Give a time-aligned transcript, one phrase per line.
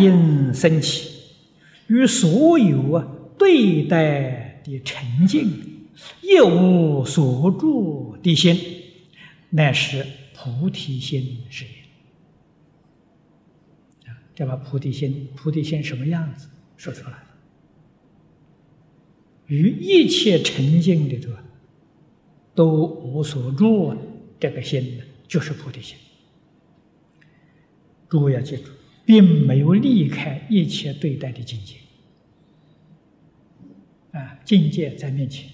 [0.00, 1.10] 因生起，
[1.88, 5.48] 与所有啊对待的沉静，
[6.22, 8.56] 一无所住的心，
[9.50, 11.70] 乃是菩提心是也。
[14.34, 17.24] 这把菩提心，菩提心什么样子说出来了？
[19.46, 21.32] 与一切沉静里头
[22.54, 23.96] 都无所住，
[24.38, 25.96] 这个心呢，就是菩提心。
[28.08, 28.70] 诸位要记住，
[29.08, 31.76] 并没有离开一切对待的境界，
[34.12, 35.48] 啊，境界在面前，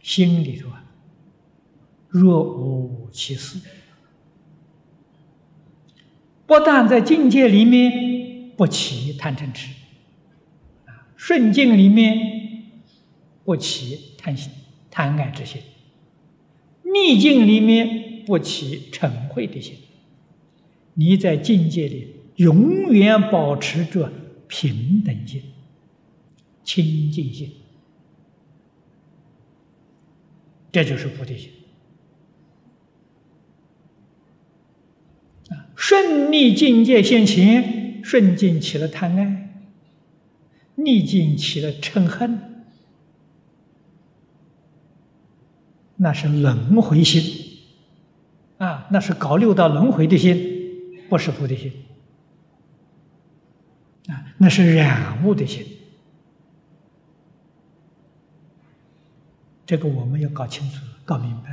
[0.00, 0.84] 心里头啊，
[2.06, 3.58] 若无其事。
[6.46, 9.72] 不但在境界里面不起贪嗔痴，
[10.84, 12.62] 啊，顺境里面
[13.44, 14.52] 不起贪心、
[14.88, 15.60] 贪爱之心，
[16.84, 19.74] 逆境里面不起嗔恚的心。
[20.94, 24.12] 你在境界里永远保持着
[24.46, 25.42] 平等心、
[26.62, 27.52] 清净心，
[30.70, 31.50] 这就是菩提心。
[35.50, 39.64] 啊，顺逆境界现前，顺境起了贪爱，
[40.76, 42.64] 逆境起了嗔恨，
[45.96, 47.22] 那是轮回心，
[48.58, 50.53] 啊，那是搞六道轮回的心。
[51.14, 51.72] 不是菩提心
[54.08, 55.64] 啊，那是染物的心。
[59.64, 61.50] 这个我们要搞清楚、搞明白。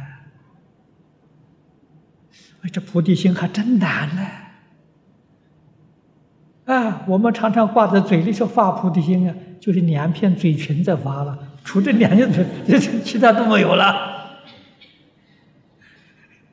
[2.63, 4.27] 哎，这菩提心还真难呢！
[6.65, 12.43] 啊，我们常常挂在嘴里说发菩提心啊，就是两片嘴唇在发了，除这两片嘴，
[13.05, 14.39] 其他都没有了。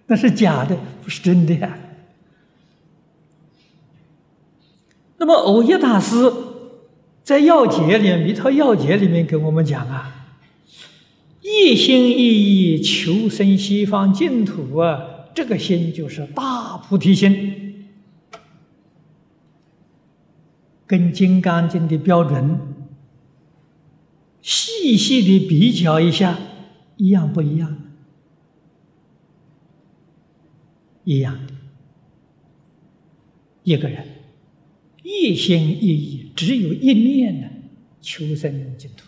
[0.09, 1.79] 那是假的，不是真的呀。
[5.19, 6.33] 那么，藕益大师
[7.25, 10.37] 在要解里面，弥陀要解里面给我们讲啊，
[11.43, 17.91] 一心一意求生西方净土啊，这个心就是大菩提心，
[20.87, 22.61] 跟《金刚经》的标准
[24.41, 26.39] 细细的比较一下，
[26.97, 27.77] 一样不一样？
[31.03, 31.55] 一样的，
[33.65, 34.18] 一个人。
[35.09, 37.49] 一心一意，只有一念呢，
[38.03, 39.07] 求生净土，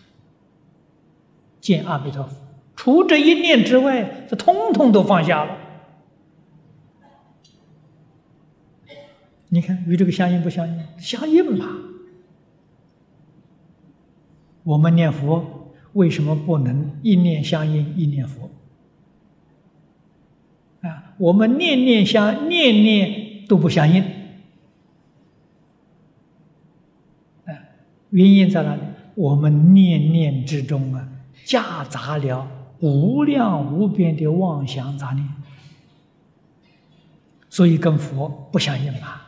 [1.59, 2.35] 见阿弥陀佛。
[2.75, 5.59] 除这一念之外，这通通都放下了。
[9.49, 10.83] 你看，与这个相应不相应？
[10.97, 11.67] 相应嘛。
[14.63, 18.49] 我们念佛，为什么不能一念相应一念佛？
[20.81, 24.03] 啊，我们念念相，念念都不相应。
[28.11, 28.81] 原因在哪里？
[29.15, 31.05] 我们念念之中啊，
[31.43, 32.47] 夹杂了
[32.79, 35.27] 无量无边的妄想杂念，
[37.49, 39.21] 所以跟佛不相应嘛。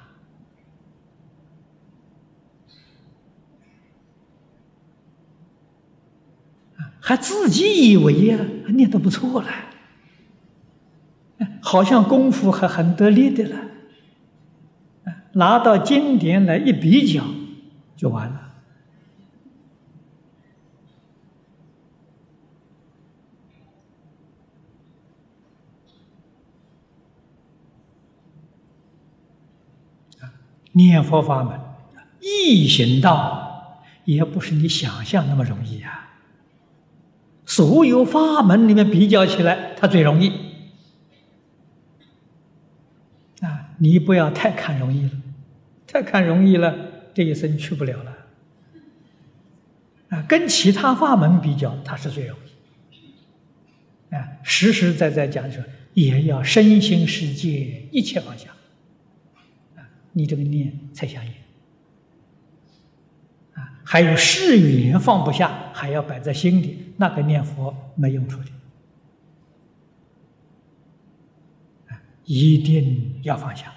[7.00, 8.40] 还自己以为呀，
[8.70, 9.50] 念的不错了，
[11.62, 13.58] 好像功夫还很得力的了，
[15.34, 17.22] 拿到经典来一比较，
[17.98, 18.43] 就完了。
[30.74, 31.60] 念佛法门，
[32.20, 36.12] 易行道，也不是你想象那么容易啊。
[37.46, 40.30] 所有法门里面比较起来，它最容易。
[43.42, 45.12] 啊，你不要太看容易了，
[45.86, 46.76] 太看容易了，
[47.14, 48.18] 这一生去不了了。
[50.10, 52.38] 啊，跟其他法门比较，它是最容
[52.92, 54.16] 易。
[54.16, 55.62] 啊，实实在在讲说，
[55.94, 58.50] 也要身心世界一切放下。
[60.14, 61.32] 你这个念才相应
[63.54, 63.82] 啊！
[63.84, 68.46] 还有誓言放不下，还要摆在心里，那个念佛没用处的！
[72.26, 73.74] 一定要放下，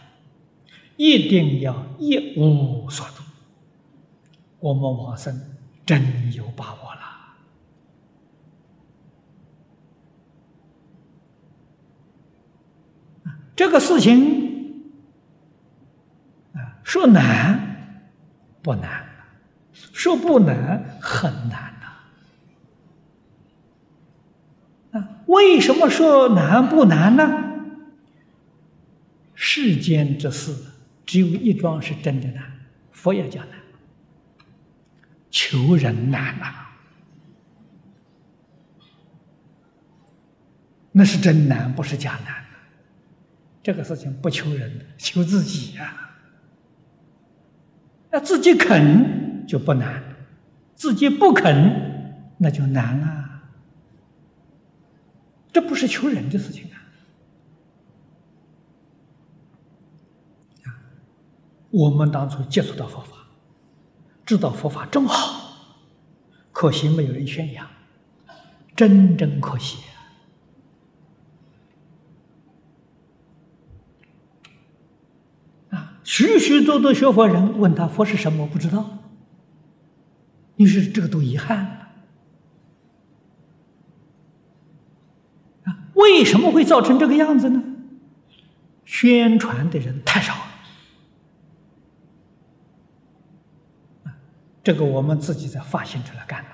[0.97, 3.23] 一定要一无所住。
[4.61, 7.01] 我们往生真有把握了
[13.57, 14.46] 这个事情。
[16.87, 18.07] 说难
[18.63, 19.05] 不难，
[19.73, 21.87] 说不难很难呐。
[24.93, 27.43] 啊，为什么说难不难呢？
[29.35, 30.55] 世间之事
[31.05, 32.53] 只有一桩是真的难，
[32.93, 33.59] 佛也讲难，
[35.29, 36.55] 求人难呐，
[40.93, 42.45] 那是真难，不是假难。
[43.61, 46.05] 这个事情不求人，求自己呀。
[48.17, 50.03] 那自己肯就不难，
[50.75, 53.43] 自己不肯那就难了。
[55.53, 56.81] 这不是求人的事情啊！
[60.65, 60.73] 啊，
[61.71, 63.19] 我们当初接触到佛法，
[64.25, 65.75] 知道佛法真好，
[66.53, 67.67] 可惜没有人宣扬，
[68.75, 69.77] 真真可惜。
[76.17, 79.01] 许许多多学佛人问他佛是什么，不知道。
[80.55, 81.91] 你说这个多遗憾
[85.65, 85.77] 啊！
[85.93, 87.63] 为什么会造成这个样子呢？
[88.87, 90.41] 宣传的人太少了
[94.65, 96.49] 这个我们自己在发心出来干的。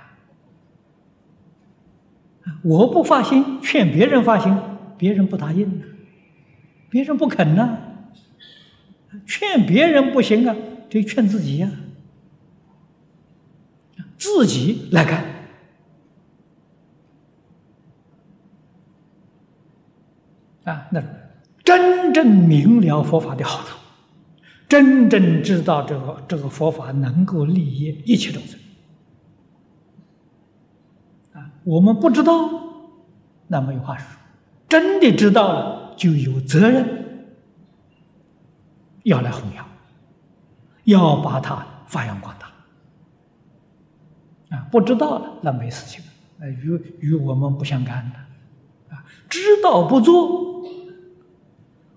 [2.65, 4.59] 我不发心，劝别人发心，
[4.99, 5.85] 别人不答应
[6.91, 7.82] 别人不肯呢。
[9.27, 10.57] 劝别人不行啊，
[10.89, 11.71] 得劝自己呀，
[14.17, 15.25] 自己来干
[20.65, 20.89] 啊！
[20.93, 21.03] 那
[21.65, 23.77] 真正明了佛法的好处，
[24.69, 28.59] 真正知道这个这个佛法能够利益一切众生
[31.33, 31.51] 啊！
[31.65, 32.49] 我们不知道，
[33.49, 34.07] 那没有话说；
[34.69, 37.12] 真的知道了，就有责任。
[39.05, 39.67] 要来弘扬，
[40.85, 44.67] 要把它发扬光大啊！
[44.71, 46.03] 不知道了，那没事情，
[46.39, 49.05] 那与与我们不相干的啊！
[49.29, 50.63] 知道不做，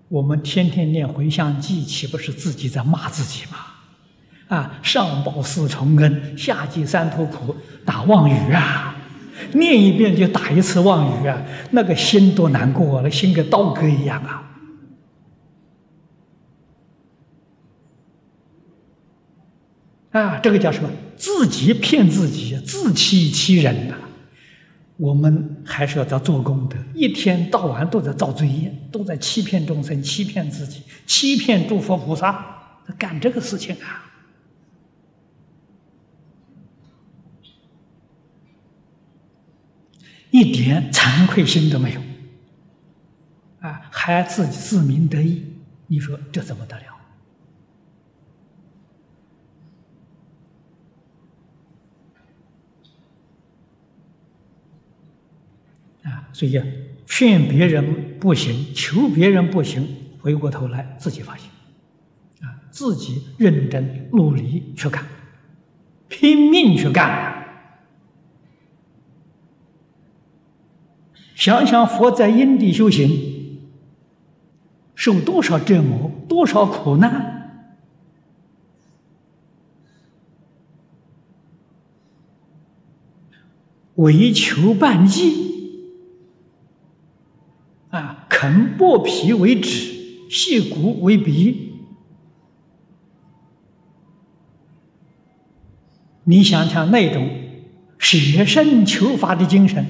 [0.08, 3.58] 我们天天念回向记，岂不是自己在骂自己吗？
[4.48, 4.78] 啊！
[4.82, 7.54] 上报四重恩，下济三途苦，
[7.84, 8.96] 打妄语啊！
[9.52, 11.42] 念一遍就打一次妄语啊！
[11.72, 14.42] 那个心多难过啊，那心跟刀割一样啊！
[20.16, 20.88] 啊，这个叫什么？
[21.14, 23.94] 自己骗自己，自欺欺人呐！
[24.96, 34.04] 我们还是要在做功德，一天到晚都在造罪业，都在欺骗众生，欺骗自己，欺骗诸佛菩萨，干这个事情啊！
[40.30, 42.00] 一点惭愧心都没有，
[43.60, 45.44] 啊，还自己自鸣得意，
[45.88, 46.84] 你说这怎么得了？
[56.02, 56.66] 啊，所以啊
[57.06, 59.88] 劝别人不行，求别人不行，
[60.20, 61.48] 回过头来自己发现，
[62.42, 65.02] 啊，自己认真努力去干，
[66.08, 67.42] 拼命去干。
[71.34, 73.62] 想想佛在因地修行，
[74.94, 77.64] 受多少折磨，多少苦难，
[83.94, 85.46] 为求半计。
[87.90, 88.26] 啊，
[88.86, 91.74] 破皮为纸，细骨为笔。
[96.22, 97.28] 你想想那种
[97.98, 99.84] 舍身求法的精神，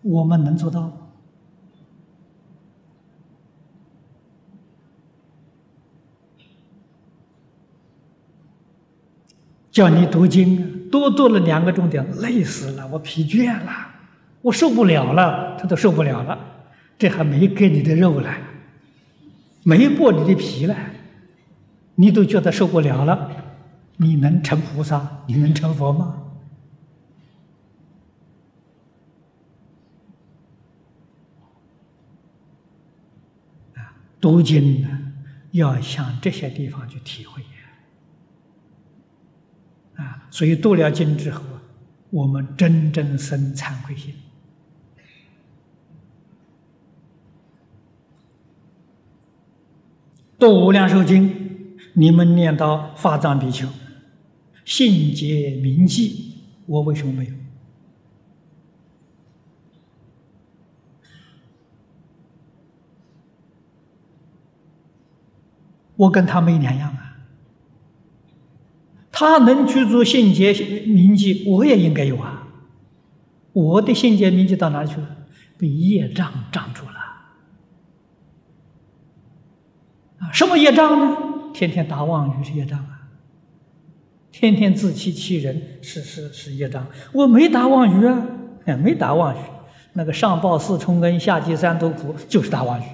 [0.00, 0.92] 我们能做到吗？
[9.70, 13.97] 叫你读经，多读了两个钟点，累死了，我疲倦了。
[14.42, 16.38] 我受不了了，他都受不了了，
[16.96, 18.40] 这还没给你的肉来，
[19.64, 20.92] 没剥你的皮来，
[21.96, 23.30] 你都觉得受不了了，
[23.96, 25.24] 你能成菩萨？
[25.26, 26.22] 你能成佛吗？
[33.74, 34.88] 啊，读经呢，
[35.50, 37.42] 要向这些地方去体会
[39.96, 41.42] 啊，所以读了经之后，
[42.10, 44.14] 我们真正生惭愧心。
[50.38, 53.66] 读无量寿经，你们念到法藏比丘，
[54.64, 56.34] 信解铭记，
[56.66, 57.32] 我为什么没有？
[65.96, 67.16] 我跟他没两样啊。
[69.10, 70.52] 他能去做信解
[70.86, 72.46] 铭记，我也应该有啊。
[73.52, 75.16] 我的信解铭记到哪里去了？
[75.56, 76.92] 被业障障住了。
[80.18, 81.16] 啊，什么业障呢？
[81.52, 83.10] 天天打妄语是业障啊，
[84.30, 86.86] 天天自欺欺人是是是业障。
[87.12, 88.24] 我没打妄语啊，
[88.76, 89.38] 没打妄语，
[89.94, 92.84] 那个上报四重恩，下济三途苦，就是打妄语。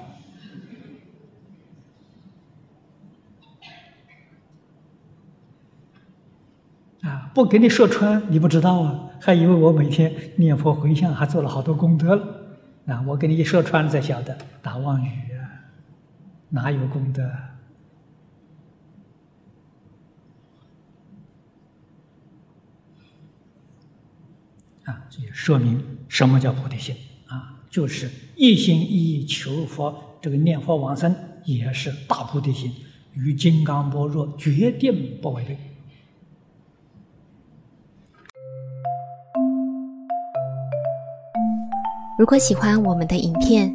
[7.03, 12.27] 啊，不给你说穿，你不知道啊，还以为我每天念佛回向，还做了好多功德了。
[12.87, 15.11] 啊，我给你一说穿，才晓得打妄语，
[16.51, 17.23] 哪有功德？
[24.85, 26.95] 啊，这也说明什么叫菩提心
[27.27, 27.61] 啊？
[27.71, 32.73] 就是一心一意求佛，这个念佛往生也是大菩提心，
[33.15, 35.59] 与金刚般若决定不违背。
[42.17, 43.75] 如果喜欢我们的影片，